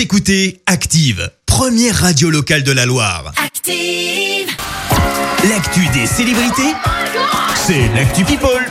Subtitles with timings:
[0.00, 3.32] Vous écoutez Active, première radio locale de la Loire.
[3.36, 4.48] Active.
[5.46, 6.72] L'actu des célébrités,
[7.54, 8.66] c'est l'actu People.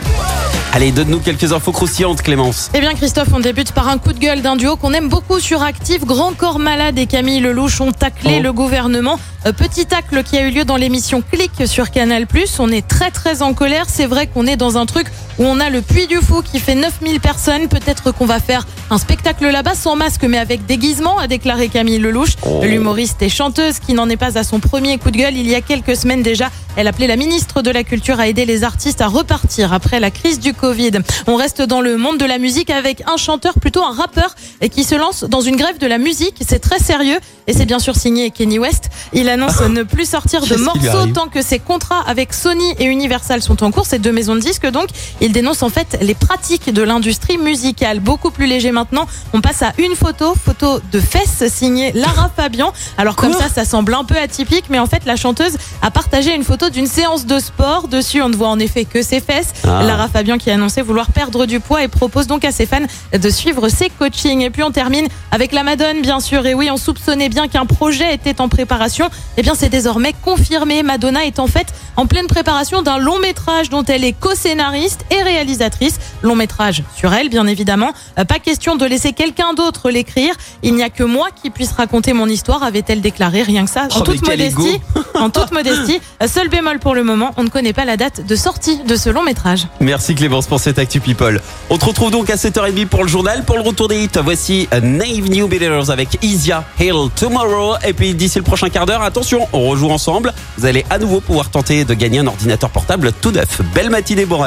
[0.72, 2.68] Allez, donne-nous quelques infos croustillantes, Clémence.
[2.74, 5.38] Eh bien Christophe, on débute par un coup de gueule d'un duo qu'on aime beaucoup
[5.38, 6.04] sur Active.
[6.04, 8.42] Grand Corps Malade et Camille Lelouch ont taclé Oh.
[8.42, 9.18] le gouvernement.
[9.46, 12.26] Euh, Petit tacle qui a eu lieu dans l'émission Click sur Canal+.
[12.58, 13.86] On est très très en colère.
[13.88, 15.06] C'est vrai qu'on est dans un truc
[15.40, 17.66] où on a le Puy du Fou qui fait 9000 personnes.
[17.68, 21.98] Peut-être qu'on va faire un spectacle là-bas sans masque mais avec déguisement, a déclaré Camille
[21.98, 22.36] Lelouch.
[22.44, 22.60] Oh.
[22.62, 25.54] L'humoriste et chanteuse qui n'en est pas à son premier coup de gueule il y
[25.54, 26.50] a quelques semaines déjà.
[26.76, 30.10] Elle appelait la ministre de la Culture à aider les artistes à repartir après la
[30.10, 30.92] crise du Covid.
[31.26, 34.68] On reste dans le monde de la musique avec un chanteur, plutôt un rappeur, et
[34.68, 36.42] qui se lance dans une grève de la musique.
[36.46, 37.18] C'est très sérieux
[37.50, 38.90] et c'est bien sûr signé Kenny West.
[39.12, 43.42] Il annonce ne plus sortir de morceaux tant que ses contrats avec Sony et Universal
[43.42, 43.86] sont en cours.
[43.86, 44.86] Ces deux maisons de disques donc.
[45.20, 47.98] Il dénonce en fait les pratiques de l'industrie musicale.
[47.98, 49.04] Beaucoup plus léger maintenant.
[49.32, 52.72] On passe à une photo, photo de fesses signée Lara Fabian.
[52.96, 56.32] Alors comme ça, ça semble un peu atypique, mais en fait la chanteuse a partagé
[56.32, 57.88] une photo d'une séance de sport.
[57.88, 59.54] Dessus, on ne voit en effet que ses fesses.
[59.64, 59.82] Ah.
[59.82, 62.86] Lara Fabian qui a annoncé vouloir perdre du poids et propose donc à ses fans
[63.12, 64.42] de suivre ses coachings.
[64.42, 66.46] Et puis on termine avec la Madone, bien sûr.
[66.46, 69.08] Et oui, on soupçonnait bien qu'un projet était en préparation.
[69.36, 70.82] Eh bien, c'est désormais confirmé.
[70.82, 75.22] Madonna est en fait en pleine préparation d'un long métrage dont elle est co-scénariste et
[75.22, 75.98] réalisatrice.
[76.22, 77.90] Long métrage sur elle, bien évidemment.
[78.18, 80.34] Euh, Pas question de laisser quelqu'un d'autre l'écrire.
[80.62, 83.42] Il n'y a que moi qui puisse raconter mon histoire, avait-elle déclaré.
[83.42, 84.80] Rien que ça, en Oh, toute modestie.
[85.14, 86.00] en toute modestie.
[86.26, 89.10] Seul bémol pour le moment, on ne connaît pas la date de sortie de ce
[89.10, 89.66] long métrage.
[89.80, 91.40] Merci Clémence pour cette Actu People.
[91.70, 93.44] On te retrouve donc à 7h30 pour le journal.
[93.44, 97.76] Pour le retour des hits, voici Naive New Beginners avec Isia Hail Tomorrow.
[97.86, 100.32] Et puis d'ici le prochain quart d'heure, attention, on rejoue ensemble.
[100.58, 103.60] Vous allez à nouveau pouvoir tenter de gagner un ordinateur portable tout neuf.
[103.74, 104.44] Belle matinée, bon.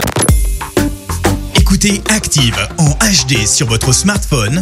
[1.56, 4.62] Écoutez Active en HD sur votre smartphone,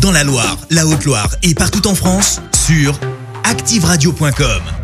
[0.00, 2.98] dans la Loire, la Haute-Loire et partout en France, sur
[3.44, 4.83] activeradio.com.